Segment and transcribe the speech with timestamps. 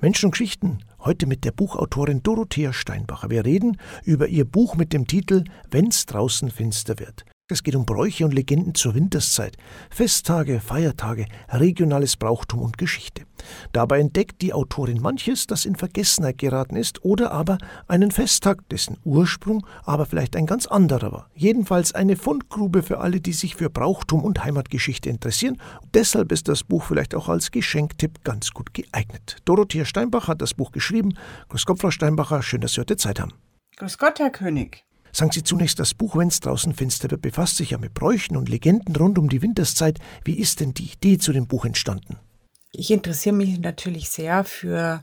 [0.00, 3.30] Menschen und Geschichten, heute mit der Buchautorin Dorothea Steinbacher.
[3.30, 7.24] Wir reden über ihr Buch mit dem Titel Wenn's draußen finster wird.
[7.50, 9.56] Es geht um Bräuche und Legenden zur Winterszeit,
[9.88, 13.22] Festtage, Feiertage, regionales Brauchtum und Geschichte.
[13.72, 17.56] Dabei entdeckt die Autorin manches, das in Vergessenheit geraten ist, oder aber
[17.86, 21.30] einen Festtag, dessen Ursprung aber vielleicht ein ganz anderer war.
[21.34, 25.56] Jedenfalls eine Fundgrube für alle, die sich für Brauchtum und Heimatgeschichte interessieren.
[25.94, 29.36] deshalb ist das Buch vielleicht auch als Geschenktipp ganz gut geeignet.
[29.46, 31.14] Dorothea Steinbach hat das Buch geschrieben.
[31.48, 33.32] Grüß Gott, Frau Steinbacher, schön, dass Sie heute Zeit haben.
[33.78, 34.87] Grüß Gott, Herr König.
[35.12, 38.48] Sagen Sie zunächst, das Buch Wenn's draußen finster wird befasst sich ja mit Bräuchen und
[38.48, 39.98] Legenden rund um die Winterszeit.
[40.24, 42.18] Wie ist denn die Idee zu dem Buch entstanden?
[42.72, 45.02] Ich interessiere mich natürlich sehr für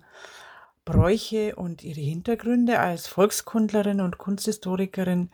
[0.86, 2.80] Bräuche und ihre Hintergründe.
[2.80, 5.32] Als Volkskundlerin und Kunsthistorikerin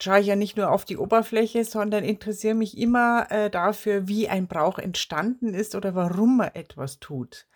[0.00, 4.28] schaue ich ja nicht nur auf die Oberfläche, sondern interessiere mich immer äh, dafür, wie
[4.28, 7.46] ein Brauch entstanden ist oder warum man etwas tut.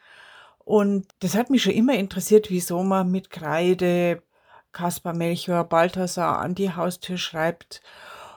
[0.59, 4.23] Und das hat mich schon immer interessiert, wieso man mit Kreide,
[4.73, 7.83] Kaspar Melchior Balthasar an die Haustür schreibt,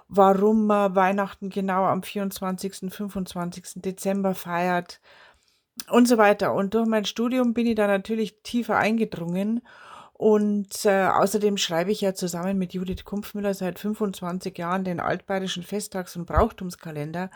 [0.07, 3.81] warum man Weihnachten genau am 24., 25.
[3.81, 4.99] Dezember feiert
[5.89, 6.53] und so weiter.
[6.53, 9.61] Und durch mein Studium bin ich da natürlich tiefer eingedrungen.
[10.13, 15.63] Und äh, außerdem schreibe ich ja zusammen mit Judith Kumpfmüller seit 25 Jahren den altbayerischen
[15.63, 17.29] Festtags- und Brauchtumskalender.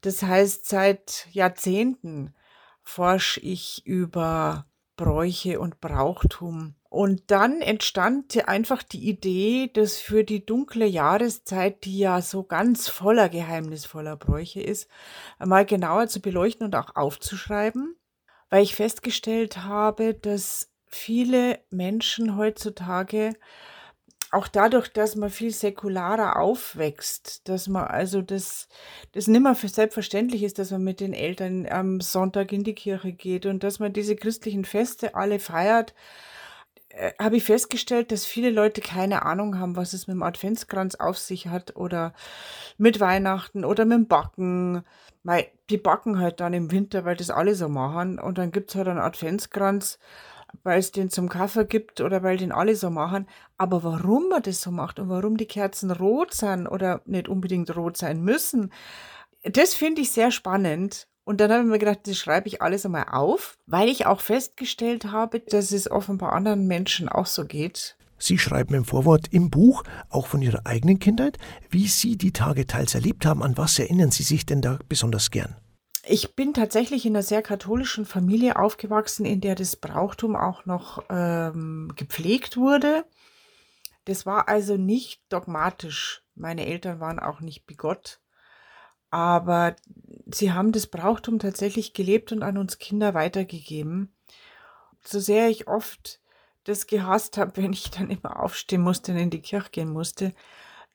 [0.00, 2.34] Das heißt, seit Jahrzehnten
[2.82, 10.44] forsche ich über Bräuche und Brauchtum und dann entstand einfach die Idee, das für die
[10.44, 14.88] dunkle Jahreszeit, die ja so ganz voller geheimnisvoller Bräuche ist,
[15.38, 17.96] mal genauer zu beleuchten und auch aufzuschreiben,
[18.50, 23.34] weil ich festgestellt habe, dass viele Menschen heutzutage
[24.32, 28.68] auch dadurch, dass man viel säkularer aufwächst, dass man also das,
[29.12, 33.12] das nimmer für selbstverständlich ist, dass man mit den Eltern am Sonntag in die Kirche
[33.12, 35.94] geht und dass man diese christlichen Feste alle feiert,
[36.96, 40.94] äh, habe ich festgestellt, dass viele Leute keine Ahnung haben, was es mit dem Adventskranz
[40.94, 42.14] auf sich hat oder
[42.78, 44.82] mit Weihnachten oder mit dem Backen.
[45.22, 48.18] Mei, die backen halt dann im Winter, weil das alle so machen.
[48.18, 49.98] Und dann gibt es halt einen Adventskranz,
[50.62, 53.26] weil es den zum Kaffee gibt oder weil den alle so machen.
[53.58, 57.76] Aber warum man das so macht und warum die Kerzen rot sind oder nicht unbedingt
[57.76, 58.72] rot sein müssen,
[59.42, 61.08] das finde ich sehr spannend.
[61.26, 64.20] Und dann habe ich mir gedacht, das schreibe ich alles einmal auf, weil ich auch
[64.20, 67.96] festgestellt habe, dass es offenbar anderen Menschen auch so geht.
[68.16, 71.38] Sie schreiben im Vorwort im Buch auch von Ihrer eigenen Kindheit,
[71.68, 73.42] wie Sie die Tage teils erlebt haben.
[73.42, 75.56] An was erinnern Sie sich denn da besonders gern?
[76.06, 81.02] Ich bin tatsächlich in einer sehr katholischen Familie aufgewachsen, in der das Brauchtum auch noch
[81.10, 83.04] ähm, gepflegt wurde.
[84.04, 86.22] Das war also nicht dogmatisch.
[86.36, 88.20] Meine Eltern waren auch nicht bigott.
[89.16, 89.74] Aber
[90.26, 94.12] sie haben das Brauchtum tatsächlich gelebt und an uns Kinder weitergegeben.
[95.02, 96.20] So sehr ich oft
[96.64, 100.34] das gehasst habe, wenn ich dann immer aufstehen musste und in die Kirche gehen musste,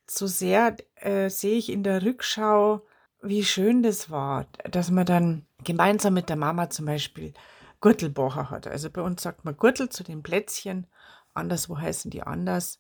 [0.08, 2.86] so sehr äh, sehe ich in der Rückschau,
[3.24, 7.34] wie schön das war, dass man dann gemeinsam mit der Mama zum Beispiel
[7.82, 8.68] Gürtelbocher hat.
[8.68, 10.86] Also bei uns sagt man Gürtel zu den Plätzchen,
[11.34, 12.78] anderswo heißen die anders.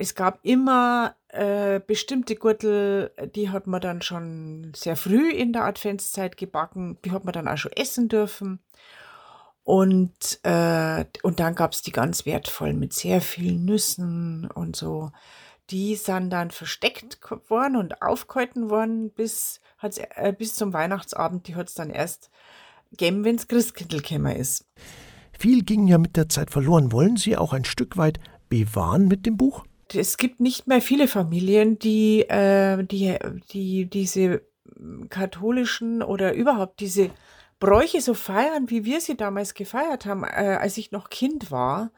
[0.00, 5.64] Es gab immer äh, bestimmte Gürtel, die hat man dann schon sehr früh in der
[5.64, 8.60] Adventszeit gebacken, die hat man dann auch schon essen dürfen.
[9.62, 15.12] Und, äh, und dann gab es die ganz wertvollen mit sehr vielen Nüssen und so.
[15.68, 17.18] Die sind dann versteckt
[17.50, 21.46] worden und aufgehalten worden bis, äh, bis zum Weihnachtsabend.
[21.46, 22.30] Die hat es dann erst
[22.90, 24.00] gegeben, wenn es Christkindl
[24.30, 24.64] ist.
[25.38, 26.90] Viel ging ja mit der Zeit verloren.
[26.90, 28.18] Wollen Sie auch ein Stück weit
[28.48, 29.66] bewahren mit dem Buch?
[29.94, 33.18] Es gibt nicht mehr viele Familien, die, äh, die,
[33.52, 34.42] die diese
[35.08, 37.10] katholischen oder überhaupt diese
[37.58, 41.90] Bräuche so feiern, wie wir sie damals gefeiert haben, äh, als ich noch Kind war.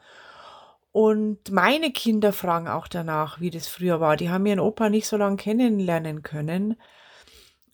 [0.91, 4.15] Und meine Kinder fragen auch danach, wie das früher war.
[4.15, 6.75] Die haben ihren Opa nicht so lange kennenlernen können.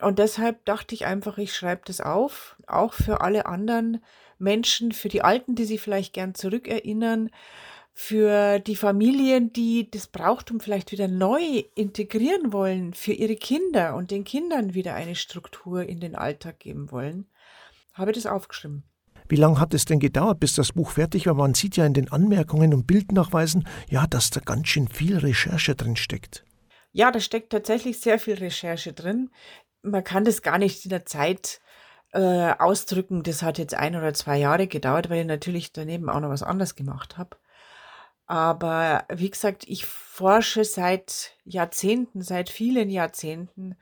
[0.02, 4.02] Und deshalb dachte ich einfach, ich schreibe das auf, auch für alle anderen
[4.38, 7.30] Menschen, für die Alten, die sich vielleicht gern zurückerinnern,
[8.02, 14.10] für die Familien, die das Brauchtum vielleicht wieder neu integrieren wollen, für ihre Kinder und
[14.10, 17.28] den Kindern wieder eine Struktur in den Alltag geben wollen,
[17.94, 18.84] habe ich das aufgeschrieben.
[19.28, 21.34] Wie lange hat es denn gedauert, bis das Buch fertig war?
[21.34, 25.76] Man sieht ja in den Anmerkungen und Bildnachweisen, ja, dass da ganz schön viel Recherche
[25.76, 26.46] drin steckt.
[26.94, 29.30] Ja, da steckt tatsächlich sehr viel Recherche drin.
[29.82, 31.60] Man kann das gar nicht in der Zeit
[32.14, 33.24] äh, ausdrücken.
[33.24, 36.44] Das hat jetzt ein oder zwei Jahre gedauert, weil ich natürlich daneben auch noch was
[36.44, 37.36] anderes gemacht habe.
[38.30, 43.76] Aber wie gesagt, ich forsche seit Jahrzehnten, seit vielen Jahrzehnten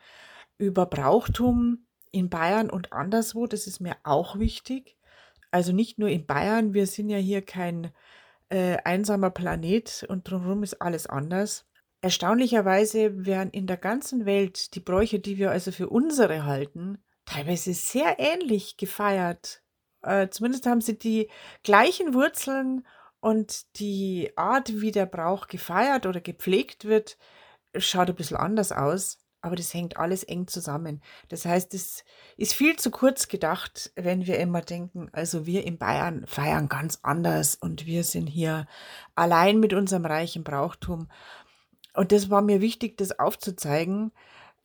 [0.57, 3.45] über Brauchtum in Bayern und anderswo.
[3.45, 4.95] Das ist mir auch wichtig.
[5.51, 7.91] Also nicht nur in Bayern, wir sind ja hier kein
[8.47, 11.65] äh, einsamer Planet und drumherum ist alles anders.
[11.99, 17.73] Erstaunlicherweise werden in der ganzen Welt die Bräuche, die wir also für unsere halten, teilweise
[17.73, 19.61] sehr ähnlich gefeiert.
[20.03, 21.29] Äh, zumindest haben sie die
[21.63, 22.88] gleichen Wurzeln
[23.19, 27.18] und die Art, wie der Brauch gefeiert oder gepflegt wird,
[27.75, 31.02] schaut ein bisschen anders aus, aber das hängt alles eng zusammen.
[31.30, 32.04] Das heißt, es
[32.38, 37.00] ist viel zu kurz gedacht, wenn wir immer denken, also wir in Bayern feiern ganz
[37.04, 38.68] anders und wir sind hier
[39.16, 41.10] allein mit unserem reichen Brauchtum.
[41.94, 44.12] Und das war mir wichtig, das aufzuzeigen,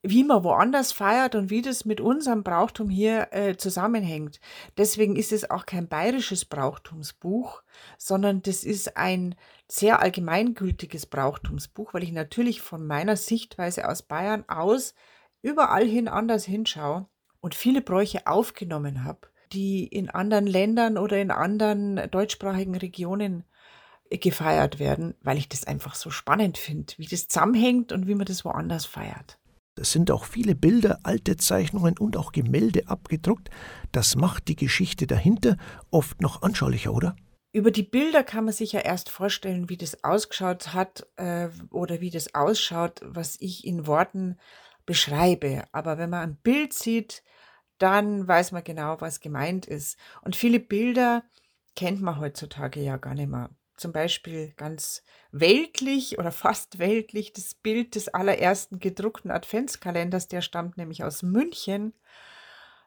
[0.02, 4.40] wie man woanders feiert und wie das mit unserem Brauchtum hier äh, zusammenhängt.
[4.76, 7.62] Deswegen ist es auch kein bayerisches Brauchtumsbuch,
[7.98, 9.36] sondern das ist ein
[9.68, 14.94] sehr allgemeingültiges Brauchtumsbuch, weil ich natürlich von meiner Sichtweise aus Bayern aus
[15.40, 17.06] überall hin anders hinschaue
[17.40, 23.44] und viele Bräuche aufgenommen habe, die in anderen Ländern oder in anderen deutschsprachigen Regionen
[24.10, 28.26] gefeiert werden, weil ich das einfach so spannend finde, wie das zusammenhängt und wie man
[28.26, 29.38] das woanders feiert.
[29.74, 33.48] Es sind auch viele Bilder, alte Zeichnungen und auch Gemälde abgedruckt.
[33.90, 35.56] Das macht die Geschichte dahinter
[35.90, 37.16] oft noch anschaulicher, oder?
[37.52, 42.00] Über die Bilder kann man sich ja erst vorstellen, wie das ausgeschaut hat äh, oder
[42.00, 44.38] wie das ausschaut, was ich in Worten
[44.84, 45.64] beschreibe.
[45.72, 47.22] Aber wenn man ein Bild sieht,
[47.78, 49.98] dann weiß man genau, was gemeint ist.
[50.22, 51.24] Und viele Bilder
[51.76, 53.50] kennt man heutzutage ja gar nicht mehr
[53.82, 55.02] zum Beispiel ganz
[55.32, 61.92] weltlich oder fast weltlich das Bild des allerersten gedruckten Adventskalenders, der stammt nämlich aus München.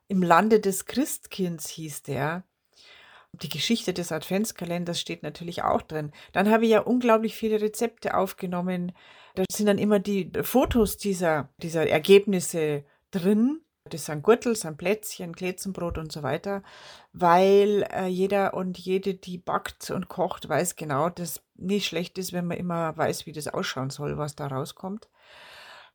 [0.07, 2.43] Im Lande des Christkinds hieß der.
[3.33, 6.13] Die Geschichte des Adventskalenders steht natürlich auch drin.
[6.31, 8.93] Dann habe ich ja unglaublich viele Rezepte aufgenommen.
[9.35, 13.64] Da sind dann immer die Fotos dieser, dieser Ergebnisse drin.
[13.87, 16.63] Das sind Gürtel, sind Plätzchen, Glätzenbrot und so weiter,
[17.13, 22.33] weil äh, jeder und jede, die backt und kocht, weiß genau, dass nicht schlecht ist,
[22.33, 25.07] wenn man immer weiß, wie das ausschauen soll, was da rauskommt.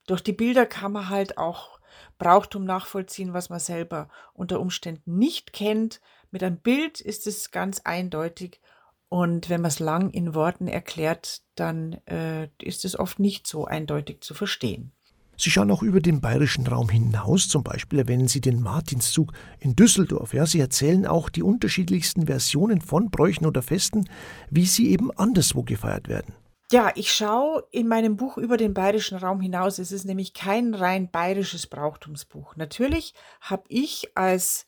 [0.07, 1.81] Durch die Bilder kann man halt auch
[2.19, 6.01] Brauchtum nachvollziehen, was man selber unter Umständen nicht kennt.
[6.31, 8.61] Mit einem Bild ist es ganz eindeutig
[9.09, 13.65] und wenn man es lang in Worten erklärt, dann äh, ist es oft nicht so
[13.65, 14.93] eindeutig zu verstehen.
[15.41, 19.75] Sie schauen auch über den bayerischen Raum hinaus, zum Beispiel erwähnen Sie den Martinszug in
[19.75, 20.35] Düsseldorf.
[20.35, 24.07] Ja, Sie erzählen auch die unterschiedlichsten Versionen von Bräuchen oder Festen,
[24.51, 26.35] wie sie eben anderswo gefeiert werden.
[26.71, 29.79] Ja, ich schaue in meinem Buch über den bayerischen Raum hinaus.
[29.79, 32.57] Es ist nämlich kein rein bayerisches Brauchtumsbuch.
[32.57, 34.67] Natürlich habe ich als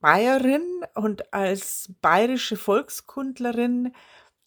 [0.00, 0.62] Bayerin
[0.94, 3.92] und als bayerische Volkskundlerin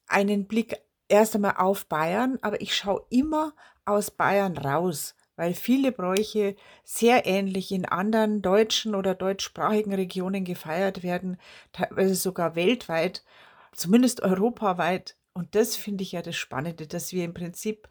[0.07, 0.77] einen Blick
[1.09, 3.53] erst einmal auf Bayern, aber ich schaue immer
[3.83, 11.01] aus Bayern raus weil viele Bräuche sehr ähnlich in anderen deutschen oder deutschsprachigen Regionen gefeiert
[11.01, 11.37] werden,
[11.71, 13.23] teilweise sogar weltweit,
[13.71, 15.15] zumindest europaweit.
[15.31, 17.87] Und das finde ich ja das Spannende, dass wir im Prinzip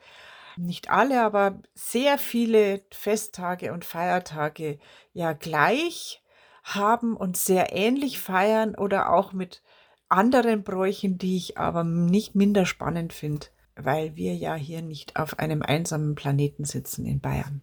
[0.56, 4.79] nicht alle, aber sehr viele Festtage und Feiertage
[5.15, 6.23] ja gleich
[6.65, 9.62] haben und sehr ähnlich feiern oder auch mit
[10.11, 13.47] anderen Bräuchen, die ich aber nicht minder spannend finde
[13.80, 17.62] weil wir ja hier nicht auf einem einsamen Planeten sitzen in Bayern.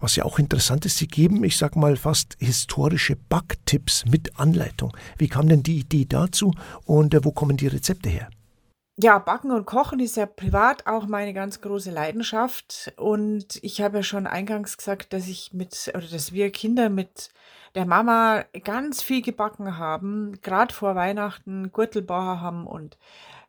[0.00, 4.94] Was ja auch interessant ist, Sie geben, ich sag mal, fast historische Backtipps mit Anleitung.
[5.16, 6.52] Wie kam denn die Idee dazu
[6.84, 8.28] und äh, wo kommen die Rezepte her?
[8.98, 12.92] Ja, Backen und Kochen ist ja privat auch meine ganz große Leidenschaft.
[12.96, 17.30] Und ich habe ja schon eingangs gesagt, dass ich mit, oder dass wir Kinder mit
[17.74, 22.96] der Mama ganz viel gebacken haben, gerade vor Weihnachten Gürtelbauer haben und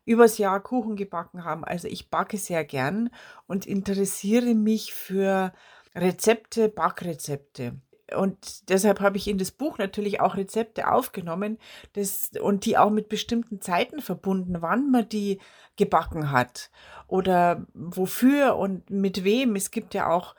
[0.07, 1.63] übers Jahr Kuchen gebacken haben.
[1.65, 3.09] Also ich backe sehr gern
[3.45, 5.53] und interessiere mich für
[5.93, 7.75] Rezepte, Backrezepte.
[8.15, 11.57] Und deshalb habe ich in das Buch natürlich auch Rezepte aufgenommen
[11.91, 15.39] das, und die auch mit bestimmten Zeiten verbunden, wann man die
[15.75, 16.71] gebacken hat
[17.07, 19.57] oder wofür und mit wem.
[19.57, 20.35] Es gibt ja auch,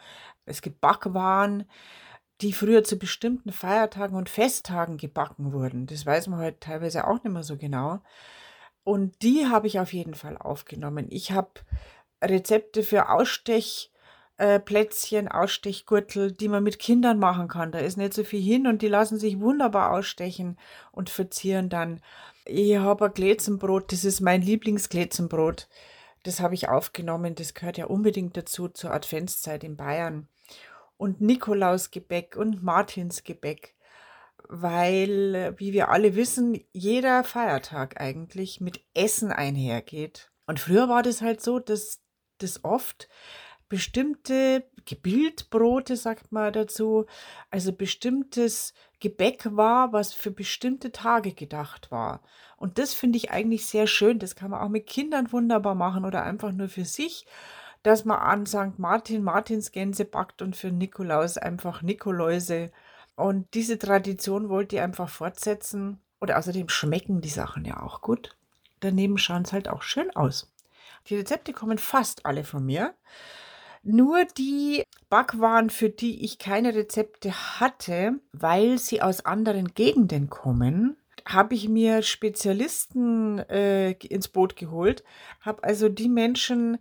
[0.46, 1.68] es gibt Backwaren,
[2.40, 5.84] die früher zu bestimmten Feiertagen und Festtagen gebacken wurden.
[5.86, 8.00] Das weiß man heute teilweise auch nicht mehr so genau.
[8.88, 11.08] Und die habe ich auf jeden Fall aufgenommen.
[11.10, 11.50] Ich habe
[12.24, 17.70] Rezepte für Ausstechplätzchen, äh, Ausstechgürtel, die man mit Kindern machen kann.
[17.70, 20.56] Da ist nicht so viel hin und die lassen sich wunderbar ausstechen
[20.90, 22.00] und verzieren dann.
[22.46, 25.68] Ich habe ein Glätzenbrot, das ist mein Lieblingsglätzenbrot.
[26.22, 30.28] Das habe ich aufgenommen, das gehört ja unbedingt dazu zur Adventszeit in Bayern.
[30.96, 33.74] Und Nikolausgebäck und Martinsgebäck
[34.48, 40.30] weil, wie wir alle wissen, jeder Feiertag eigentlich mit Essen einhergeht.
[40.46, 42.00] Und früher war das halt so, dass
[42.38, 43.08] das oft
[43.68, 47.04] bestimmte Gebildbrote, sagt man dazu,
[47.50, 52.22] also bestimmtes Gebäck war, was für bestimmte Tage gedacht war.
[52.56, 54.18] Und das finde ich eigentlich sehr schön.
[54.18, 57.26] Das kann man auch mit Kindern wunderbar machen oder einfach nur für sich,
[57.82, 58.78] dass man an St.
[58.78, 62.70] Martin Martinsgänse backt und für Nikolaus einfach Nikoläuse.
[63.18, 66.00] Und diese Tradition wollte ich einfach fortsetzen.
[66.20, 68.36] Oder außerdem schmecken die Sachen ja auch gut.
[68.78, 70.52] Daneben schauen es halt auch schön aus.
[71.08, 72.94] Die Rezepte kommen fast alle von mir.
[73.82, 80.96] Nur die Backwaren, für die ich keine Rezepte hatte, weil sie aus anderen Gegenden kommen,
[81.26, 85.02] habe ich mir Spezialisten äh, ins Boot geholt,
[85.40, 86.78] habe also die Menschen,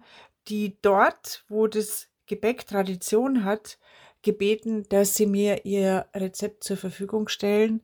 [0.49, 3.79] die dort, wo das Gebäck Tradition hat,
[4.21, 7.81] gebeten, dass sie mir ihr Rezept zur Verfügung stellen.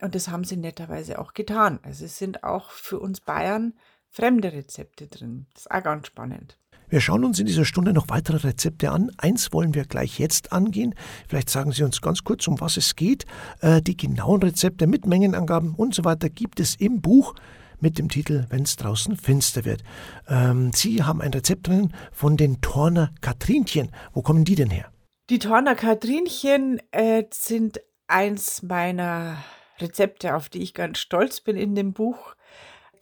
[0.00, 1.78] Und das haben sie netterweise auch getan.
[1.82, 3.74] Also es sind auch für uns Bayern
[4.08, 5.46] fremde Rezepte drin.
[5.54, 6.56] Das ist auch ganz spannend.
[6.90, 9.12] Wir schauen uns in dieser Stunde noch weitere Rezepte an.
[9.16, 10.96] Eins wollen wir gleich jetzt angehen.
[11.28, 13.26] Vielleicht sagen Sie uns ganz kurz, um was es geht.
[13.60, 17.34] Äh, die genauen Rezepte mit Mengenangaben und so weiter gibt es im Buch
[17.78, 19.84] mit dem Titel Wenn es draußen finster wird.
[20.28, 23.92] Ähm, Sie haben ein Rezept drin von den Torner Katrinchen.
[24.12, 24.90] Wo kommen die denn her?
[25.30, 29.38] Die Torner Katrinchen äh, sind eins meiner
[29.78, 32.34] Rezepte, auf die ich ganz stolz bin in dem Buch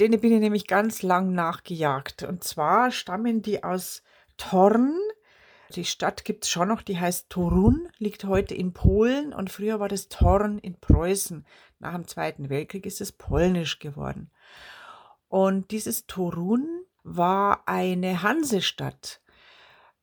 [0.01, 2.23] denen bin ich nämlich ganz lang nachgejagt.
[2.23, 4.03] Und zwar stammen die aus
[4.37, 4.97] Torn.
[5.75, 9.81] Die Stadt gibt es schon noch, die heißt Torun, liegt heute in Polen und früher
[9.81, 11.45] war das Torn in Preußen.
[11.79, 14.31] Nach dem Zweiten Weltkrieg ist es polnisch geworden.
[15.29, 16.67] Und dieses Torun
[17.03, 19.21] war eine Hansestadt.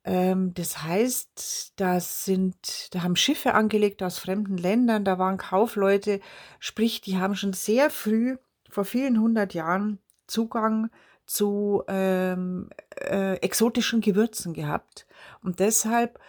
[0.06, 6.22] Ähm, das heißt, da sind, da haben Schiffe angelegt aus fremden Ländern, da waren Kaufleute,
[6.60, 8.38] sprich, die haben schon sehr früh
[8.70, 10.92] vor vielen hundert Jahren Zugang
[11.26, 15.08] zu ähm, äh, exotischen Gewürzen gehabt.
[15.42, 16.20] Und deshalb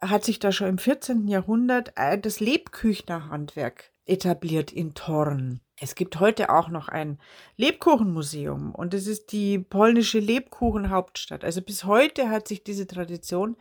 [0.00, 1.28] hat sich da schon im 14.
[1.28, 5.60] Jahrhundert äh, das Lebküchnerhandwerk etabliert in Thorn.
[5.80, 7.18] Es gibt heute auch noch ein
[7.56, 11.44] Lebkuchenmuseum und es ist die polnische Lebkuchenhauptstadt.
[11.44, 13.56] Also bis heute hat sich diese Tradition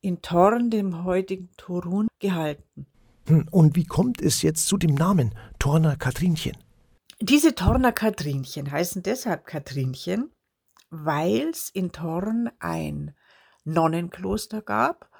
[0.00, 2.86] in Thorn, dem heutigen Torun, gehalten.
[3.26, 6.56] Hm, und wie kommt es jetzt zu dem Namen Torner Katrinchen?
[7.20, 10.30] Diese Torner Katrinchen heißen deshalb Katrinchen,
[10.90, 13.14] weil es in Torn ein
[13.64, 15.10] Nonnenkloster gab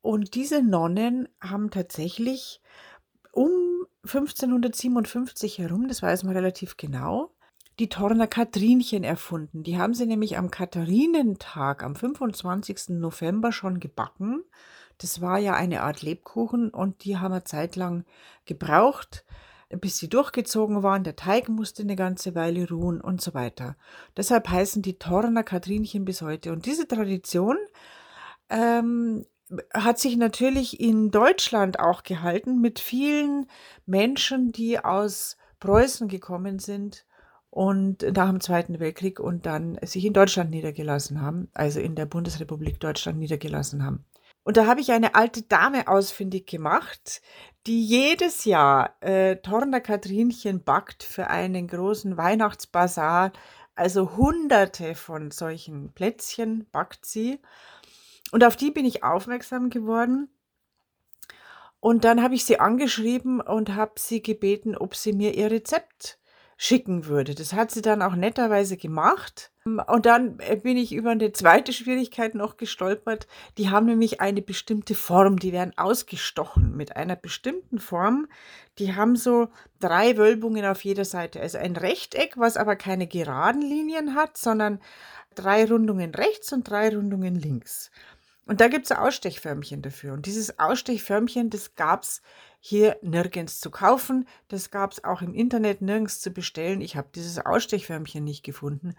[0.00, 2.60] und diese Nonnen haben tatsächlich
[3.32, 3.71] um
[4.04, 7.30] 1557 herum, das weiß man relativ genau,
[7.78, 9.62] die Torner Katrinchen erfunden.
[9.62, 12.90] Die haben sie nämlich am Katharinentag, am 25.
[12.90, 14.44] November schon gebacken.
[14.98, 18.04] Das war ja eine Art Lebkuchen und die haben wir zeitlang
[18.44, 19.24] gebraucht,
[19.70, 21.02] bis sie durchgezogen waren.
[21.02, 23.76] Der Teig musste eine ganze Weile ruhen und so weiter.
[24.16, 26.52] Deshalb heißen die Torner Katrinchen bis heute.
[26.52, 27.56] Und diese Tradition
[28.50, 29.24] ähm,
[29.74, 33.46] hat sich natürlich in Deutschland auch gehalten mit vielen
[33.86, 37.04] Menschen, die aus Preußen gekommen sind
[37.50, 42.06] und nach dem Zweiten Weltkrieg und dann sich in Deutschland niedergelassen haben, also in der
[42.06, 44.04] Bundesrepublik Deutschland niedergelassen haben.
[44.44, 47.20] Und da habe ich eine alte Dame ausfindig gemacht,
[47.66, 53.32] die jedes Jahr äh, Torner Katrinchen backt für einen großen Weihnachtsbasar.
[53.74, 57.38] Also hunderte von solchen Plätzchen backt sie.
[58.32, 60.28] Und auf die bin ich aufmerksam geworden.
[61.78, 66.18] Und dann habe ich sie angeschrieben und habe sie gebeten, ob sie mir ihr Rezept
[66.56, 67.34] schicken würde.
[67.34, 69.50] Das hat sie dann auch netterweise gemacht.
[69.64, 73.26] Und dann äh, bin ich über eine zweite Schwierigkeit noch gestolpert.
[73.58, 78.28] Die haben nämlich eine bestimmte Form, die werden ausgestochen mit einer bestimmten Form.
[78.78, 79.48] Die haben so
[79.80, 81.40] drei Wölbungen auf jeder Seite.
[81.40, 84.80] Also ein Rechteck, was aber keine geraden Linien hat, sondern
[85.34, 87.90] drei Rundungen rechts und drei Rundungen links.
[88.46, 90.12] Und da gibt es Ausstechförmchen dafür.
[90.12, 92.22] Und dieses Ausstechförmchen, das gab es
[92.58, 94.26] hier nirgends zu kaufen.
[94.48, 96.80] Das gab es auch im Internet nirgends zu bestellen.
[96.80, 98.94] Ich habe dieses Ausstechförmchen nicht gefunden.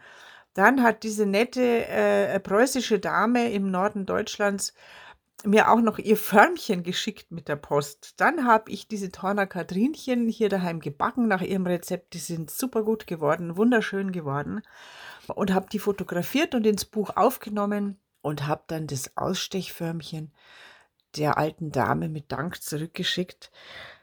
[0.53, 4.73] Dann hat diese nette äh, preußische Dame im Norden Deutschlands
[5.45, 8.13] mir auch noch ihr Förmchen geschickt mit der Post.
[8.17, 12.13] Dann habe ich diese Torner Katrinchen hier daheim gebacken nach ihrem Rezept.
[12.13, 14.61] Die sind super gut geworden, wunderschön geworden.
[15.27, 20.31] Und habe die fotografiert und ins Buch aufgenommen und habe dann das Ausstechförmchen
[21.15, 23.51] der alten Dame mit Dank zurückgeschickt.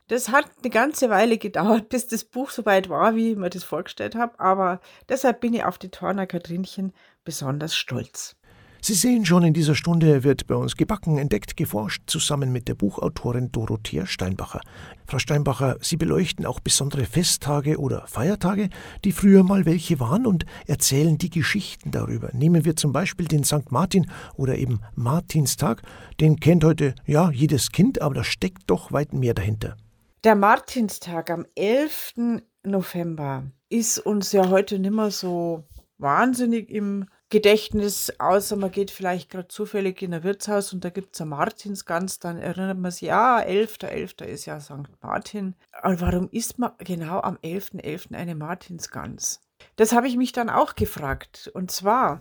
[0.06, 3.50] Das hat eine ganze Weile gedauert, bis das Buch so weit war, wie ich mir
[3.50, 6.92] das vorgestellt habe, aber deshalb bin ich auf die Torner Katrinchen
[7.24, 8.36] besonders stolz.
[8.82, 12.74] Sie sehen schon, in dieser Stunde wird bei uns gebacken, entdeckt, geforscht, zusammen mit der
[12.74, 14.62] Buchautorin Dorothea Steinbacher.
[15.06, 18.70] Frau Steinbacher, Sie beleuchten auch besondere Festtage oder Feiertage,
[19.04, 22.30] die früher mal welche waren und erzählen die Geschichten darüber.
[22.32, 23.70] Nehmen wir zum Beispiel den St.
[23.70, 25.82] Martin oder eben Martinstag.
[26.18, 29.76] Den kennt heute ja jedes Kind, aber da steckt doch weit mehr dahinter.
[30.24, 32.14] Der Martinstag am 11.
[32.62, 35.64] November ist uns ja heute nicht mehr so
[35.98, 41.14] wahnsinnig im Gedächtnis, außer man geht vielleicht gerade zufällig in ein Wirtshaus und da gibt
[41.14, 43.86] es eine Martinsgans, dann erinnert man sich, ja, 11.11.
[43.86, 44.20] 11.
[44.22, 44.90] ist ja St.
[45.00, 45.54] Martin.
[45.82, 47.82] Und warum isst man genau am 11.11.
[47.82, 48.14] .11.
[48.14, 49.40] eine Martinsgans?
[49.76, 51.50] Das habe ich mich dann auch gefragt.
[51.54, 52.20] Und zwar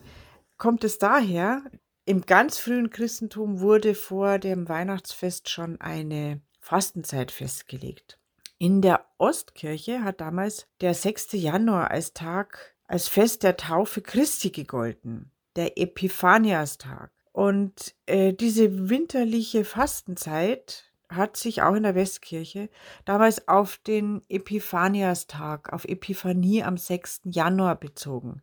[0.57, 1.63] kommt es daher,
[2.05, 8.19] im ganz frühen Christentum wurde vor dem Weihnachtsfest schon eine Fastenzeit festgelegt.
[8.59, 11.29] In der Ostkirche hat damals der 6.
[11.31, 17.11] Januar als Tag als Fest der Taufe Christi gegolten, der Epiphaniastag.
[17.31, 22.67] Und äh, diese winterliche Fastenzeit hat sich auch in der Westkirche
[23.05, 27.21] damals auf den Epiphaniastag, auf Epiphanie am 6.
[27.25, 28.41] Januar bezogen.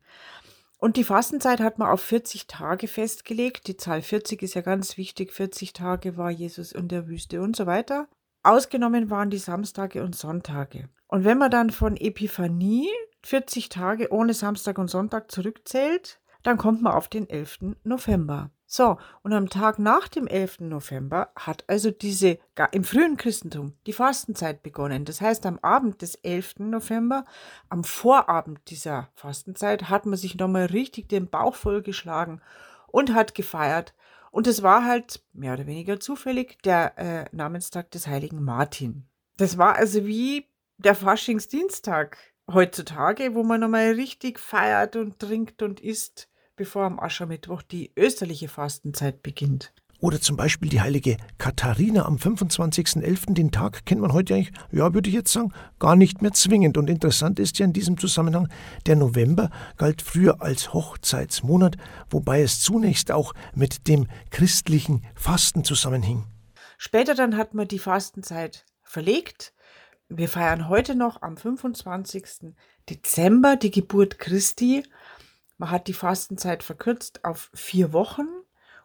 [0.78, 3.66] Und die Fastenzeit hat man auf 40 Tage festgelegt.
[3.66, 5.32] Die Zahl 40 ist ja ganz wichtig.
[5.32, 8.08] 40 Tage war Jesus in der Wüste und so weiter.
[8.44, 10.88] Ausgenommen waren die Samstage und Sonntage.
[11.08, 12.88] Und wenn man dann von Epiphanie
[13.26, 17.76] 40 Tage ohne Samstag und Sonntag zurückzählt, dann kommt man auf den 11.
[17.82, 18.50] November.
[18.68, 20.60] So, und am Tag nach dem 11.
[20.60, 22.38] November hat also diese,
[22.70, 25.04] im frühen Christentum, die Fastenzeit begonnen.
[25.04, 26.60] Das heißt, am Abend des 11.
[26.60, 27.24] November,
[27.68, 32.40] am Vorabend dieser Fastenzeit, hat man sich nochmal richtig den Bauch vollgeschlagen
[32.86, 33.94] und hat gefeiert.
[34.30, 39.08] Und es war halt mehr oder weniger zufällig der äh, Namenstag des heiligen Martin.
[39.36, 40.46] Das war also wie
[40.78, 42.18] der Faschingsdienstag
[42.52, 48.48] heutzutage, wo man nochmal richtig feiert und trinkt und isst, bevor am Aschermittwoch die österliche
[48.48, 49.72] Fastenzeit beginnt.
[50.00, 53.32] Oder zum Beispiel die heilige Katharina am 25.11.
[53.32, 56.76] Den Tag kennt man heute eigentlich, ja, würde ich jetzt sagen, gar nicht mehr zwingend.
[56.76, 58.48] Und interessant ist ja in diesem Zusammenhang,
[58.84, 61.76] der November galt früher als Hochzeitsmonat,
[62.10, 66.24] wobei es zunächst auch mit dem christlichen Fasten zusammenhing.
[66.76, 69.54] Später dann hat man die Fastenzeit verlegt
[70.08, 72.54] wir feiern heute noch am 25.
[72.88, 74.84] Dezember die Geburt Christi.
[75.58, 78.28] Man hat die Fastenzeit verkürzt auf vier Wochen.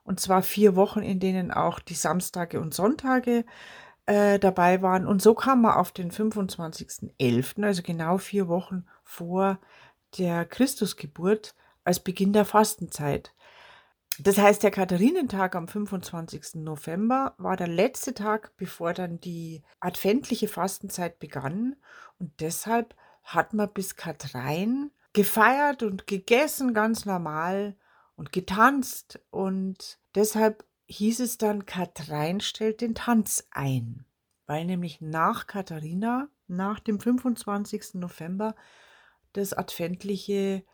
[0.03, 3.45] Und zwar vier Wochen, in denen auch die Samstage und Sonntage
[4.07, 5.05] äh, dabei waren.
[5.05, 9.59] Und so kam man auf den 25.11., also genau vier Wochen vor
[10.17, 13.33] der Christusgeburt, als Beginn der Fastenzeit.
[14.19, 16.55] Das heißt, der Katharinentag am 25.
[16.55, 21.77] November war der letzte Tag, bevor dann die adventliche Fastenzeit begann.
[22.19, 27.75] Und deshalb hat man bis Kathrein gefeiert und gegessen, ganz normal
[28.15, 29.21] und getanzt.
[29.31, 34.05] Und deshalb hieß es dann, Kathrein stellt den Tanz ein.
[34.45, 37.93] Weil nämlich nach Katharina, nach dem 25.
[37.93, 38.55] November,
[39.31, 40.65] das adventliche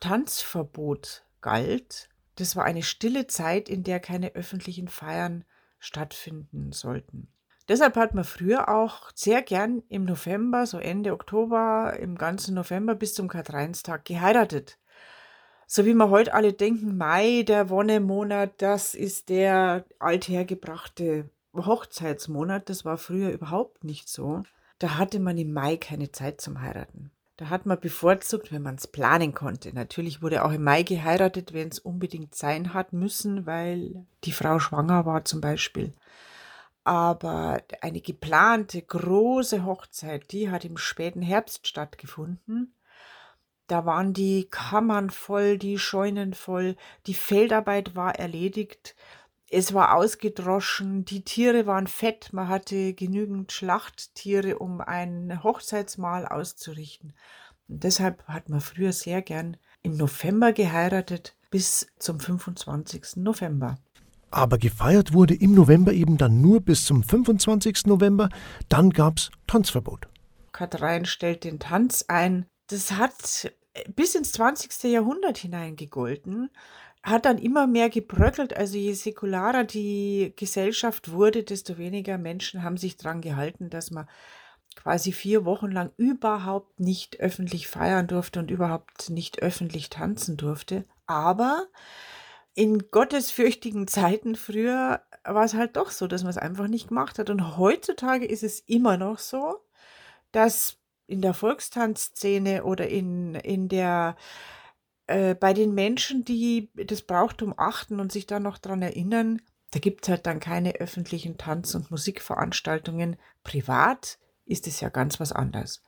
[0.00, 2.08] Tanzverbot galt
[2.40, 5.44] das war eine stille Zeit, in der keine öffentlichen Feiern
[5.78, 7.32] stattfinden sollten.
[7.68, 12.94] Deshalb hat man früher auch sehr gern im November, so Ende Oktober, im ganzen November
[12.94, 14.78] bis zum Karl-Heinz-Tag geheiratet.
[15.66, 22.70] So wie wir heute alle denken, Mai, der Wonnemonat, das ist der althergebrachte Hochzeitsmonat.
[22.70, 24.44] Das war früher überhaupt nicht so.
[24.78, 27.10] Da hatte man im Mai keine Zeit zum Heiraten.
[27.38, 29.72] Da hat man bevorzugt, wenn man es planen konnte.
[29.72, 34.58] Natürlich wurde auch im Mai geheiratet, wenn es unbedingt sein hat müssen, weil die Frau
[34.58, 35.94] schwanger war zum Beispiel.
[36.82, 42.74] Aber eine geplante große Hochzeit, die hat im späten Herbst stattgefunden.
[43.68, 46.74] Da waren die Kammern voll, die Scheunen voll,
[47.06, 48.96] die Feldarbeit war erledigt
[49.50, 57.14] es war ausgedroschen, die Tiere waren fett, man hatte genügend Schlachttiere, um ein Hochzeitsmahl auszurichten.
[57.68, 63.16] Und deshalb hat man früher sehr gern im November geheiratet bis zum 25.
[63.16, 63.78] November.
[64.30, 67.86] Aber gefeiert wurde im November eben dann nur bis zum 25.
[67.86, 68.28] November,
[68.68, 70.08] dann gab's Tanzverbot.
[70.52, 72.46] Katharin stellt den Tanz ein.
[72.66, 73.50] Das hat
[73.94, 74.90] bis ins 20.
[74.92, 76.50] Jahrhundert hinein gegolten
[77.02, 78.56] hat dann immer mehr gebröckelt.
[78.56, 84.08] Also je säkularer die Gesellschaft wurde, desto weniger Menschen haben sich daran gehalten, dass man
[84.76, 90.84] quasi vier Wochen lang überhaupt nicht öffentlich feiern durfte und überhaupt nicht öffentlich tanzen durfte.
[91.06, 91.66] Aber
[92.54, 97.18] in gottesfürchtigen Zeiten früher war es halt doch so, dass man es einfach nicht gemacht
[97.18, 97.30] hat.
[97.30, 99.56] Und heutzutage ist es immer noch so,
[100.32, 104.16] dass in der Volkstanzszene oder in, in der
[105.08, 109.42] äh, bei den Menschen, die das Brauchtum achten und sich da noch dran erinnern,
[109.72, 113.16] da gibt es halt dann keine öffentlichen Tanz- und Musikveranstaltungen.
[113.42, 115.82] Privat ist es ja ganz was anderes.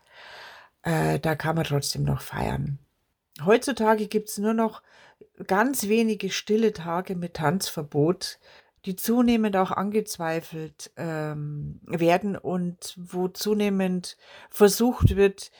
[0.82, 2.78] Äh, da kann man trotzdem noch feiern.
[3.44, 4.82] Heutzutage gibt es nur noch
[5.46, 8.38] ganz wenige stille Tage mit Tanzverbot.
[8.86, 14.16] die zunehmend auch angezweifelt ähm, werden und wo zunehmend
[14.48, 15.50] versucht wird,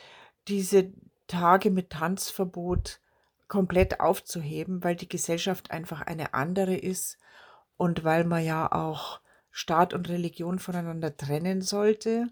[0.49, 0.91] diese
[1.27, 3.00] Tage mit Tanzverbot
[3.51, 7.19] komplett aufzuheben, weil die Gesellschaft einfach eine andere ist
[7.77, 12.29] und weil man ja auch Staat und Religion voneinander trennen sollte.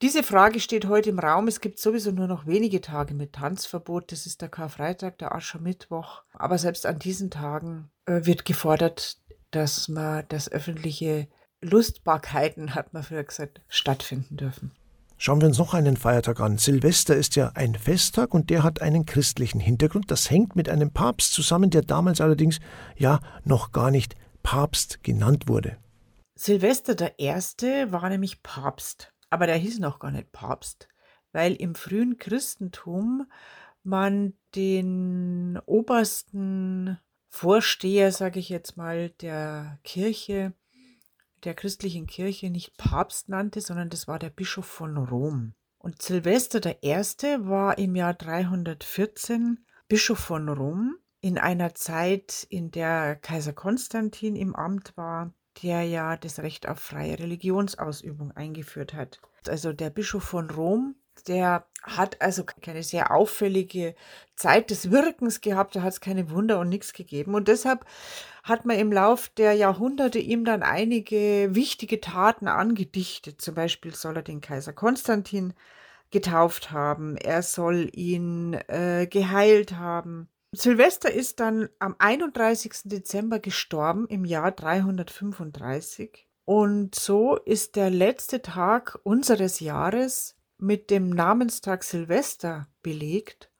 [0.00, 1.46] Diese Frage steht heute im Raum.
[1.46, 4.10] Es gibt sowieso nur noch wenige Tage mit Tanzverbot.
[4.10, 6.24] Das ist der Karfreitag, der Aschermittwoch.
[6.32, 9.18] Aber selbst an diesen Tagen äh, wird gefordert,
[9.52, 11.28] dass man das öffentliche
[11.60, 14.72] Lustbarkeiten, hat man früher gesagt, stattfinden dürfen.
[15.24, 16.58] Schauen wir uns noch einen Feiertag an.
[16.58, 20.10] Silvester ist ja ein Festtag und der hat einen christlichen Hintergrund.
[20.10, 22.58] Das hängt mit einem Papst zusammen, der damals allerdings
[22.96, 25.76] ja noch gar nicht Papst genannt wurde.
[26.34, 30.88] Silvester der Erste war nämlich Papst, aber der hieß noch gar nicht Papst,
[31.30, 33.28] weil im frühen Christentum
[33.84, 40.52] man den obersten Vorsteher, sage ich jetzt mal, der Kirche
[41.44, 45.54] der christlichen Kirche nicht Papst nannte, sondern das war der Bischof von Rom.
[45.78, 46.94] Und Silvester I.
[47.46, 54.54] war im Jahr 314 Bischof von Rom in einer Zeit, in der Kaiser Konstantin im
[54.54, 59.20] Amt war, der ja das Recht auf freie Religionsausübung eingeführt hat.
[59.48, 63.94] Also der Bischof von Rom der hat also keine sehr auffällige
[64.36, 67.34] Zeit des Wirkens gehabt, da hat es keine Wunder und nichts gegeben.
[67.34, 67.84] Und deshalb
[68.42, 73.40] hat man im Lauf der Jahrhunderte ihm dann einige wichtige Taten angedichtet.
[73.40, 75.54] Zum Beispiel soll er den Kaiser Konstantin
[76.10, 80.28] getauft haben, er soll ihn äh, geheilt haben.
[80.54, 82.82] Silvester ist dann am 31.
[82.84, 86.26] Dezember gestorben im Jahr 335.
[86.44, 93.52] Und so ist der letzte Tag unseres Jahres mit dem Namenstag Silvester belegt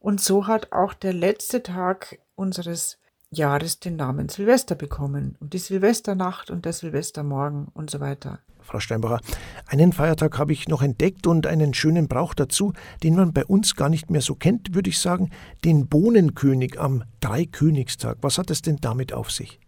[0.00, 2.98] und so hat auch der letzte Tag unseres
[3.30, 8.40] Jahres den Namen Silvester bekommen und die Silvesternacht und der Silvestermorgen und so weiter.
[8.60, 9.20] Frau Steinbacher,
[9.66, 13.76] einen Feiertag habe ich noch entdeckt und einen schönen Brauch dazu, den man bei uns
[13.76, 15.30] gar nicht mehr so kennt, würde ich sagen,
[15.64, 18.18] den Bohnenkönig am Dreikönigstag.
[18.20, 19.58] Was hat es denn damit auf sich?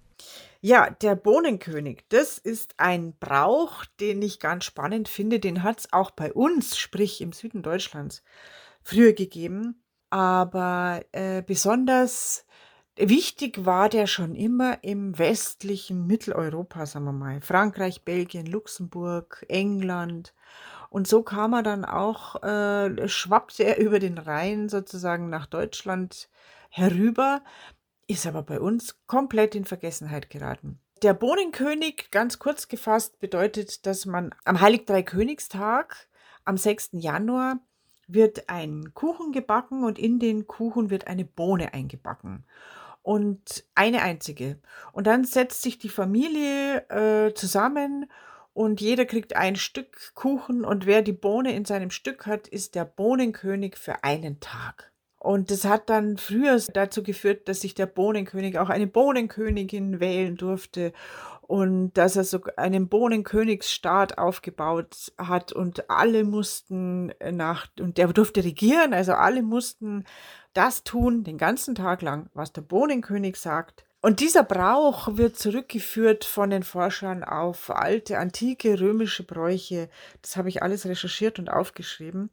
[0.62, 5.40] Ja, der Bohnenkönig, das ist ein Brauch, den ich ganz spannend finde.
[5.40, 8.22] Den hat es auch bei uns, sprich im Süden Deutschlands,
[8.82, 9.82] früher gegeben.
[10.10, 12.44] Aber äh, besonders
[13.00, 17.40] wichtig war der schon immer im westlichen Mitteleuropa, sagen wir mal.
[17.40, 20.34] Frankreich, Belgien, Luxemburg, England.
[20.88, 26.28] Und so kam er dann auch, äh, schwappte er über den Rhein sozusagen nach Deutschland
[26.70, 27.42] herüber
[28.10, 30.80] ist aber bei uns komplett in Vergessenheit geraten.
[31.02, 36.08] Der Bohnenkönig, ganz kurz gefasst, bedeutet, dass man am Heiligdreikönigstag,
[36.44, 36.90] am 6.
[36.92, 37.60] Januar,
[38.08, 42.44] wird ein Kuchen gebacken und in den Kuchen wird eine Bohne eingebacken.
[43.02, 44.60] Und eine einzige.
[44.92, 48.10] Und dann setzt sich die Familie äh, zusammen
[48.52, 52.74] und jeder kriegt ein Stück Kuchen und wer die Bohne in seinem Stück hat, ist
[52.74, 54.92] der Bohnenkönig für einen Tag.
[55.18, 60.36] Und das hat dann früher dazu geführt, dass sich der Bohnenkönig auch eine Bohnenkönigin wählen
[60.36, 60.92] durfte
[61.42, 68.44] und dass er so einen Bohnenkönigsstaat aufgebaut hat und alle mussten nach, und der durfte
[68.44, 70.04] regieren, also alle mussten
[70.52, 73.84] das tun, den ganzen Tag lang, was der Bohnenkönig sagt.
[74.02, 79.90] Und dieser Brauch wird zurückgeführt von den Forschern auf alte, antike römische Bräuche.
[80.22, 82.30] Das habe ich alles recherchiert und aufgeschrieben.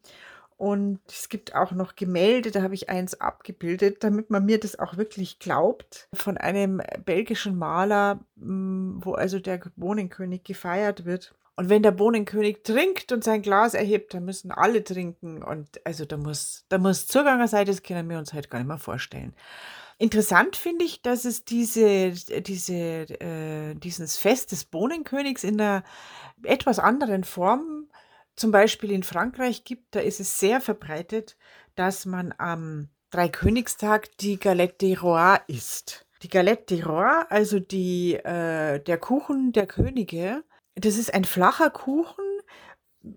[0.56, 4.80] Und es gibt auch noch Gemälde, da habe ich eins abgebildet, damit man mir das
[4.80, 11.36] auch wirklich glaubt, von einem belgischen Maler, hm, wo also der Bohnenkönig gefeiert wird.
[11.58, 15.41] Und wenn der Bohnenkönig trinkt und sein Glas erhebt, dann müssen alle trinken.
[15.41, 18.67] Und also da muss, da muss Zuganger sein, das können wir uns halt gar nicht
[18.67, 19.34] mehr vorstellen.
[19.98, 25.84] Interessant finde ich, dass es diese, diese, äh, dieses Fest des Bohnenkönigs in einer
[26.43, 27.88] etwas anderen Form
[28.36, 31.38] zum Beispiel in Frankreich gibt, da ist es sehr verbreitet,
[31.74, 36.06] dass man am Dreikönigstag die Galette des Rois isst.
[36.22, 40.43] Die Galette des Rois, also die, äh, der Kuchen der Könige,
[40.80, 42.24] das ist ein flacher Kuchen,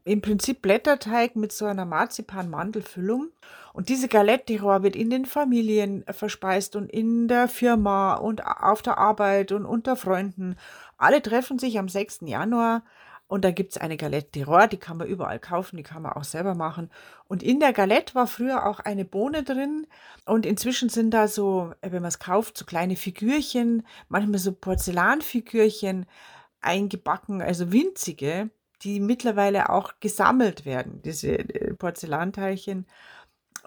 [0.04, 3.30] im Prinzip Blätterteig mit so einer Marzipan-Mandelfüllung.
[3.72, 8.82] Und diese Galette Rois wird in den Familien verspeist und in der Firma und auf
[8.82, 10.56] der Arbeit und unter Freunden.
[10.96, 12.20] Alle treffen sich am 6.
[12.22, 12.82] Januar
[13.26, 16.12] und da gibt es eine Galette Rohr, die kann man überall kaufen, die kann man
[16.12, 16.90] auch selber machen.
[17.28, 19.86] Und in der Galette war früher auch eine Bohne drin.
[20.26, 24.52] Und inzwischen sind da so, äh, wenn man es kauft, so kleine Figürchen, manchmal so
[24.52, 26.06] Porzellanfigürchen
[26.60, 28.50] eingebacken, also winzige,
[28.82, 32.86] die mittlerweile auch gesammelt werden, diese äh, Porzellanteilchen.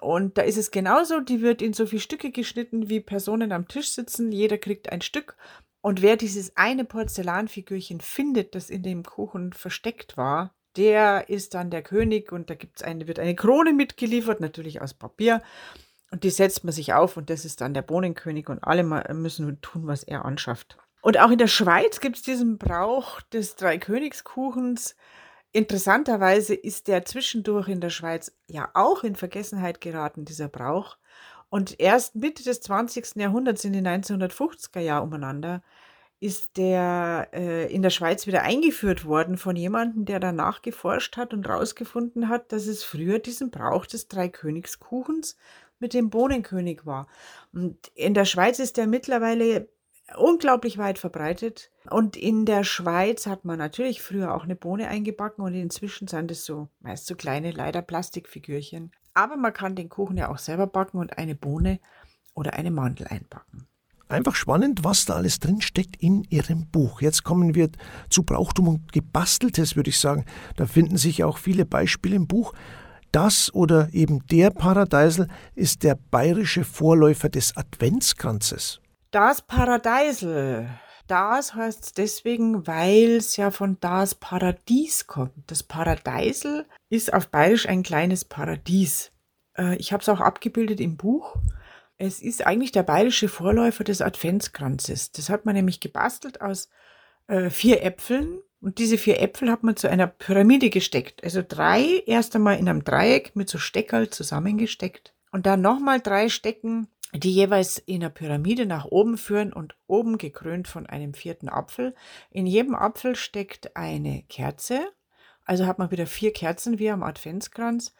[0.00, 3.68] Und da ist es genauso, die wird in so viele Stücke geschnitten, wie Personen am
[3.68, 4.32] Tisch sitzen.
[4.32, 5.36] Jeder kriegt ein Stück
[5.80, 11.70] Und wer dieses eine Porzellanfigürchen findet, das in dem Kuchen versteckt war, der ist dann
[11.70, 15.42] der König und da gibt's eine, wird eine Krone mitgeliefert, natürlich aus Papier.
[16.10, 18.82] Und die setzt man sich auf und das ist dann der Bohnenkönig und alle
[19.14, 20.78] müssen tun, was er anschafft.
[21.04, 24.96] Und auch in der Schweiz gibt es diesen Brauch des Dreikönigskuchens.
[25.52, 30.96] Interessanterweise ist der zwischendurch in der Schweiz ja auch in Vergessenheit geraten, dieser Brauch.
[31.50, 33.16] Und erst Mitte des 20.
[33.16, 35.62] Jahrhunderts, in den 1950er Jahren umeinander,
[36.20, 41.34] ist der äh, in der Schweiz wieder eingeführt worden von jemandem, der danach geforscht hat
[41.34, 45.36] und herausgefunden hat, dass es früher diesen Brauch des Dreikönigskuchens
[45.80, 47.08] mit dem Bohnenkönig war.
[47.52, 49.68] Und in der Schweiz ist der mittlerweile
[50.16, 51.70] unglaublich weit verbreitet.
[51.90, 56.30] Und in der Schweiz hat man natürlich früher auch eine Bohne eingebacken und inzwischen sind
[56.30, 58.92] es so meist so kleine, leider Plastikfigürchen.
[59.14, 61.78] Aber man kann den Kuchen ja auch selber backen und eine Bohne
[62.34, 63.66] oder eine Mandel einbacken.
[64.08, 67.00] Einfach spannend, was da alles drin steckt in Ihrem Buch.
[67.00, 67.70] Jetzt kommen wir
[68.10, 70.26] zu Brauchtum und Gebasteltes, würde ich sagen.
[70.56, 72.52] Da finden sich auch viele Beispiele im Buch.
[73.12, 78.80] Das oder eben der Paradeisel ist der bayerische Vorläufer des Adventskranzes.
[79.14, 80.68] Das Paradeisel.
[81.06, 85.30] Das heißt es deswegen, weil es ja von das Paradies kommt.
[85.46, 89.12] Das Paradeisel ist auf Bayerisch ein kleines Paradies.
[89.56, 91.36] Äh, ich habe es auch abgebildet im Buch.
[91.96, 95.12] Es ist eigentlich der bayerische Vorläufer des Adventskranzes.
[95.12, 96.68] Das hat man nämlich gebastelt aus
[97.28, 98.40] äh, vier Äpfeln.
[98.60, 101.22] Und diese vier Äpfel hat man zu einer Pyramide gesteckt.
[101.22, 105.14] Also drei erst einmal in einem Dreieck mit so Steckerl zusammengesteckt.
[105.30, 110.18] Und dann nochmal drei Stecken die jeweils in der Pyramide nach oben führen und oben
[110.18, 111.94] gekrönt von einem vierten Apfel.
[112.30, 114.92] In jedem Apfel steckt eine Kerze,
[115.44, 117.94] also hat man wieder vier Kerzen wie am Adventskranz.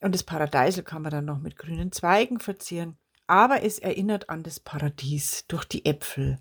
[0.00, 2.96] Und das Paradeisel kann man dann noch mit grünen Zweigen verzieren.
[3.26, 6.38] Aber es erinnert an das Paradies durch die Äpfel.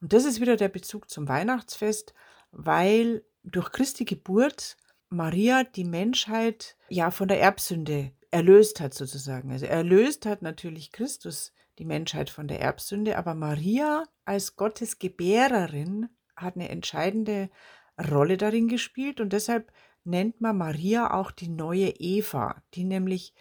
[0.00, 2.14] Und das ist wieder der Bezug zum Weihnachtsfest,
[2.52, 4.76] weil durch Christi Geburt
[5.08, 9.50] Maria die Menschheit ja von der Erbsünde erlöst hat sozusagen.
[9.50, 16.08] Also erlöst hat natürlich Christus die Menschheit von der Erbsünde, aber Maria als Gottes Gebärerin
[16.36, 17.50] hat eine entscheidende
[18.10, 19.72] Rolle darin gespielt und deshalb
[20.04, 23.34] nennt man Maria auch die neue Eva, die nämlich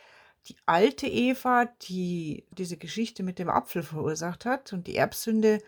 [0.48, 5.60] die alte Eva, die diese Geschichte mit dem Apfel verursacht hat und die Erbsünde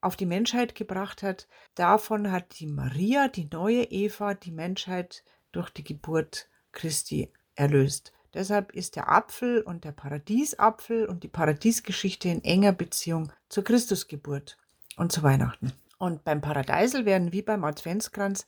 [0.00, 5.70] auf die Menschheit gebracht hat, davon hat die Maria, die neue Eva, die Menschheit durch
[5.70, 8.12] die Geburt Christi erlöst.
[8.34, 14.58] Deshalb ist der Apfel und der Paradiesapfel und die Paradiesgeschichte in enger Beziehung zur Christusgeburt
[14.96, 15.72] und zu Weihnachten.
[15.98, 18.46] Und beim Paradeisel werden wie beim Adventskranz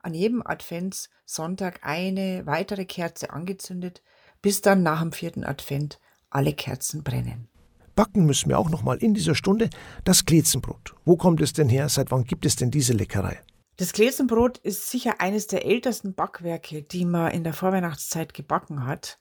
[0.00, 4.02] an jedem Adventssonntag eine weitere Kerze angezündet,
[4.42, 7.48] bis dann nach dem vierten Advent alle Kerzen brennen.
[7.96, 9.70] Backen müssen wir auch noch mal in dieser Stunde
[10.04, 10.94] das Kletzenbrot.
[11.04, 11.88] Wo kommt es denn her?
[11.88, 13.40] Seit wann gibt es denn diese Leckerei?
[13.76, 19.18] Das Gläsenbrot ist sicher eines der ältesten Backwerke, die man in der Vorweihnachtszeit gebacken hat,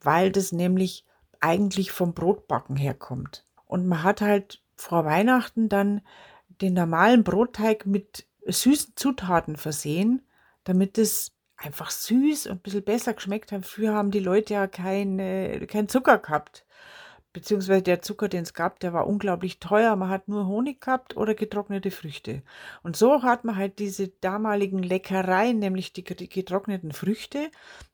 [0.00, 1.04] weil das nämlich
[1.40, 3.46] eigentlich vom Brotbacken herkommt.
[3.66, 6.02] Und man hat halt vor Weihnachten dann
[6.48, 10.26] den normalen Brotteig mit süßen Zutaten versehen,
[10.64, 13.66] damit es einfach süß und ein bisschen besser geschmeckt hat.
[13.66, 16.64] Früher haben die Leute ja keinen kein Zucker gehabt
[17.32, 19.94] beziehungsweise der Zucker, den es gab, der war unglaublich teuer.
[19.96, 22.42] Man hat nur Honig gehabt oder getrocknete Früchte.
[22.82, 27.50] Und so hat man halt diese damaligen Leckereien, nämlich die getrockneten Früchte,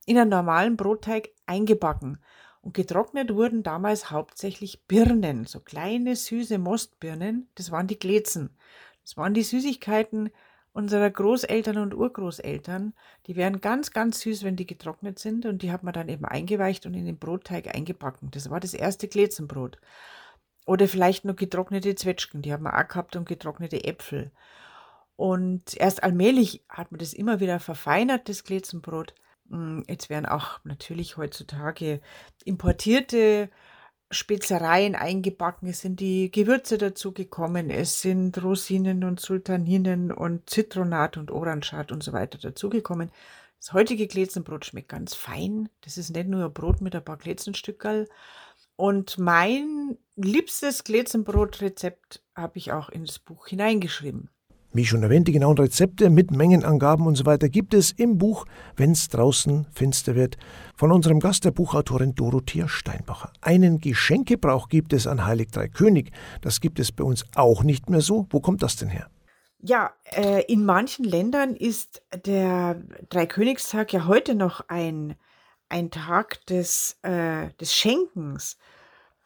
[0.06, 2.18] in einen normalen Brotteig eingebacken.
[2.62, 7.48] Und getrocknet wurden damals hauptsächlich Birnen, so kleine süße Mostbirnen.
[7.54, 8.56] Das waren die Glätzen.
[9.02, 10.30] Das waren die Süßigkeiten,
[10.76, 12.92] unserer Großeltern und Urgroßeltern.
[13.26, 16.26] Die wären ganz, ganz süß, wenn die getrocknet sind und die hat man dann eben
[16.26, 18.30] eingeweicht und in den Brotteig eingebacken.
[18.30, 19.78] Das war das erste Glätzenbrot.
[20.66, 24.32] Oder vielleicht noch getrocknete Zwetschgen, die haben wir auch gehabt und getrocknete Äpfel.
[25.16, 29.14] Und erst allmählich hat man das immer wieder verfeinert, das Glätzenbrot.
[29.48, 32.02] Hm, jetzt werden auch natürlich heutzutage
[32.44, 33.48] importierte
[34.10, 41.16] Spezereien eingebacken, es sind die Gewürze dazu gekommen, es sind Rosinen und Sultaninen und Zitronat
[41.16, 43.10] und Orangat und so weiter dazugekommen.
[43.58, 45.68] Das heutige Glätzenbrot schmeckt ganz fein.
[45.80, 48.08] Das ist nicht nur ein Brot mit ein paar Glätzenstückerl.
[48.76, 54.30] Und mein liebstes Glätzenbrotrezept habe ich auch ins Buch hineingeschrieben.
[54.72, 58.44] Wie schon erwähnt, die genauen Rezepte mit Mengenangaben und so weiter gibt es im Buch
[58.76, 60.36] Wenn's draußen finster wird
[60.76, 63.32] von unserem Gast, der Buchautorin Dorothea Steinbacher.
[63.40, 66.10] Einen Geschenkebrauch gibt es an Heilig Drei König.
[66.42, 68.26] Das gibt es bei uns auch nicht mehr so.
[68.30, 69.08] Wo kommt das denn her?
[69.60, 75.14] Ja, äh, in manchen Ländern ist der Dreikönigstag ja heute noch ein,
[75.68, 78.58] ein Tag des, äh, des Schenkens.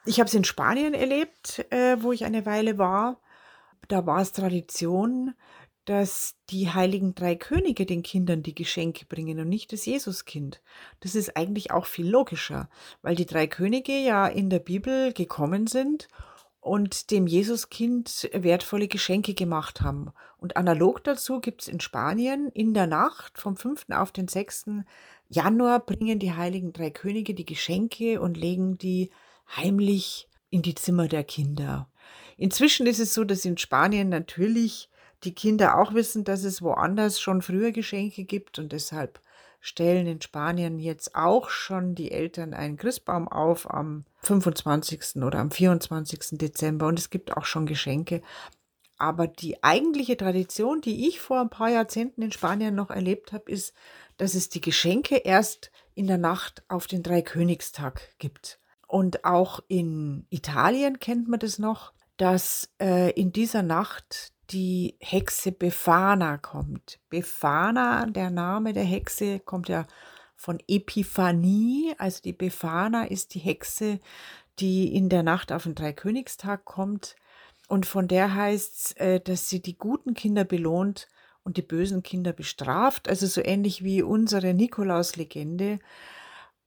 [0.04, 3.20] Ich habe es in Spanien erlebt, äh, wo ich eine Weile war
[3.88, 5.34] da war es Tradition,
[5.84, 10.62] dass die heiligen drei Könige den Kindern die Geschenke bringen und nicht das Jesuskind.
[11.00, 12.68] Das ist eigentlich auch viel logischer,
[13.02, 16.08] weil die drei Könige ja in der Bibel gekommen sind
[16.60, 20.12] und dem Jesuskind wertvolle Geschenke gemacht haben.
[20.36, 23.86] Und analog dazu gibt es in Spanien in der Nacht vom 5.
[23.90, 24.66] auf den 6.
[25.28, 29.10] Januar bringen die heiligen drei Könige die Geschenke und legen die
[29.56, 31.88] heimlich in die Zimmer der Kinder.
[32.40, 34.88] Inzwischen ist es so, dass in Spanien natürlich
[35.24, 39.20] die Kinder auch wissen, dass es woanders schon früher Geschenke gibt und deshalb
[39.60, 45.16] stellen in Spanien jetzt auch schon die Eltern einen Christbaum auf am 25.
[45.16, 46.38] oder am 24.
[46.38, 48.22] Dezember und es gibt auch schon Geschenke.
[48.96, 53.52] Aber die eigentliche Tradition, die ich vor ein paar Jahrzehnten in Spanien noch erlebt habe,
[53.52, 53.74] ist,
[54.16, 58.58] dass es die Geschenke erst in der Nacht auf den Dreikönigstag gibt.
[58.86, 65.52] Und auch in Italien kennt man das noch, dass äh, in dieser Nacht die Hexe
[65.52, 66.98] Befana kommt.
[67.08, 69.86] Befana, der Name der Hexe, kommt ja
[70.36, 71.94] von Epiphanie.
[71.96, 74.00] Also die Befana ist die Hexe,
[74.58, 77.16] die in der Nacht auf den Dreikönigstag kommt.
[77.68, 81.08] Und von der heißt es, äh, dass sie die guten Kinder belohnt
[81.42, 83.08] und die bösen Kinder bestraft.
[83.08, 85.78] Also so ähnlich wie unsere Nikolaus-Legende.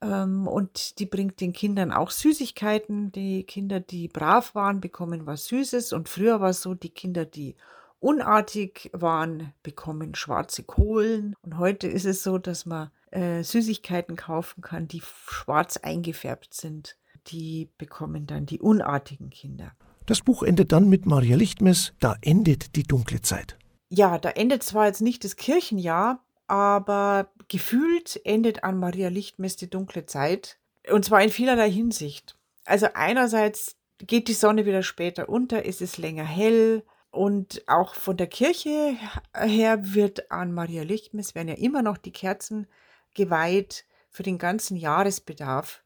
[0.04, 3.12] Und die bringt den Kindern auch Süßigkeiten.
[3.12, 5.94] Die Kinder, die brav waren, bekommen was Süßes.
[5.94, 7.56] Und früher war es so, die Kinder, die
[8.00, 11.36] unartig waren, bekommen schwarze Kohlen.
[11.42, 16.98] Und heute ist es so, dass man äh, Süßigkeiten kaufen kann, die schwarz eingefärbt sind.
[17.28, 19.72] Die bekommen dann die unartigen Kinder.
[20.06, 23.58] Das Buch endet dann mit Maria Lichtmes, da endet die dunkle Zeit.
[23.88, 29.70] Ja, da endet zwar jetzt nicht das Kirchenjahr, aber gefühlt endet an Maria Lichtmess die
[29.70, 30.58] dunkle Zeit.
[30.90, 32.38] Und zwar in vielerlei Hinsicht.
[32.66, 36.84] Also einerseits geht die Sonne wieder später unter, ist es länger hell.
[37.12, 38.98] Und auch von der Kirche
[39.36, 42.68] her wird an Maria Lichtmess, werden ja immer noch die Kerzen
[43.14, 45.84] geweiht für den ganzen Jahresbedarf.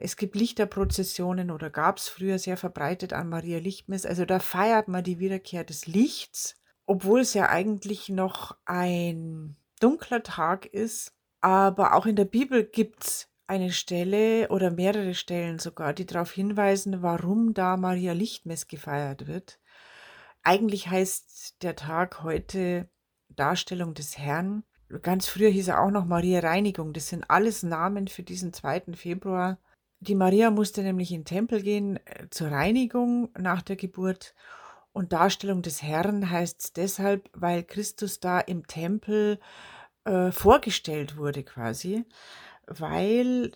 [0.00, 4.06] Es gibt Lichterprozessionen oder gab es früher sehr verbreitet an Maria Lichtmess.
[4.06, 10.22] Also da feiert man die Wiederkehr des Lichts, obwohl es ja eigentlich noch ein dunkler
[10.22, 11.12] Tag ist.
[11.40, 16.32] Aber auch in der Bibel gibt es eine Stelle oder mehrere Stellen sogar, die darauf
[16.32, 19.60] hinweisen, warum da Maria Lichtmess gefeiert wird.
[20.42, 22.88] Eigentlich heißt der Tag heute
[23.28, 24.64] Darstellung des Herrn.
[25.02, 26.94] Ganz früher hieß er auch noch Maria Reinigung.
[26.94, 28.94] Das sind alles Namen für diesen 2.
[28.94, 29.58] Februar.
[30.00, 34.34] Die Maria musste nämlich in den Tempel gehen äh, zur Reinigung nach der Geburt.
[34.92, 39.40] Und Darstellung des Herrn heißt es deshalb, weil Christus da im Tempel
[40.04, 42.04] äh, vorgestellt wurde quasi,
[42.66, 43.52] weil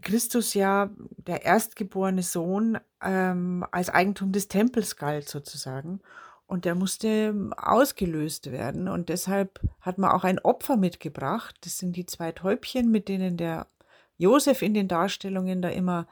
[0.00, 6.00] Christus ja der erstgeborene Sohn ähm, als Eigentum des Tempels galt sozusagen.
[6.46, 8.88] Und der musste ausgelöst werden.
[8.88, 11.56] Und deshalb hat man auch ein Opfer mitgebracht.
[11.60, 13.68] Das sind die zwei Täubchen, mit denen der
[14.16, 16.08] Josef in den Darstellungen da immer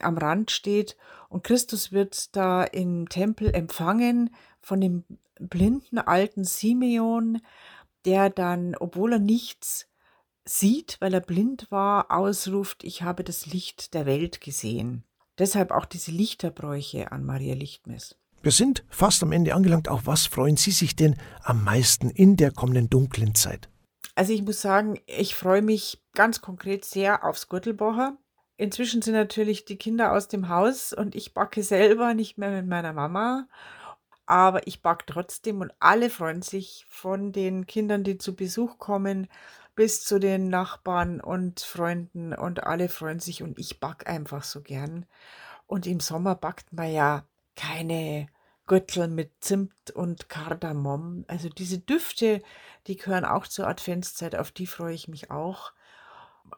[0.00, 0.96] am Rand steht.
[1.28, 5.04] Und Christus wird da im Tempel empfangen von dem
[5.38, 7.40] blinden alten Simeon,
[8.04, 9.86] der dann, obwohl er nichts
[10.44, 15.04] sieht, weil er blind war, ausruft, ich habe das Licht der Welt gesehen.
[15.38, 18.16] Deshalb auch diese Lichterbräuche an Maria Lichtmess.
[18.42, 19.88] Wir sind fast am Ende angelangt.
[19.88, 23.68] Auf was freuen Sie sich denn am meisten in der kommenden dunklen Zeit?
[24.14, 28.16] Also ich muss sagen, ich freue mich ganz konkret sehr aufs Gürtelbocher.
[28.56, 32.66] Inzwischen sind natürlich die Kinder aus dem Haus und ich backe selber nicht mehr mit
[32.66, 33.48] meiner Mama.
[34.28, 39.26] Aber ich backe trotzdem und alle freuen sich von den Kindern, die zu Besuch kommen,
[39.74, 44.60] bis zu den Nachbarn und Freunden und alle freuen sich und ich backe einfach so
[44.60, 45.06] gern.
[45.66, 47.24] Und im Sommer backt man ja
[47.56, 48.26] keine
[48.66, 51.24] Gürtel mit Zimt und Kardamom.
[51.26, 52.42] Also diese Düfte,
[52.86, 55.72] die gehören auch zur Adventszeit, auf die freue ich mich auch.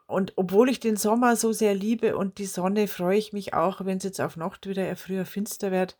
[0.07, 3.85] Und obwohl ich den Sommer so sehr liebe und die Sonne, freue ich mich auch,
[3.85, 5.97] wenn es jetzt auf Nacht wieder früher finster wird,